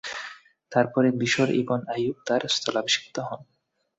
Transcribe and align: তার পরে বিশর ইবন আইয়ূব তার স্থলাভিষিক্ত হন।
তার 0.71 0.85
পরে 0.93 1.09
বিশর 1.19 1.49
ইবন 1.61 1.79
আইয়ূব 1.93 2.17
তার 2.27 2.41
স্থলাভিষিক্ত 2.55 3.15
হন। 3.21 3.41